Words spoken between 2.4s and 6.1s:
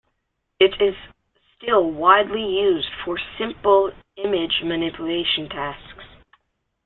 used for simple image manipulation tasks.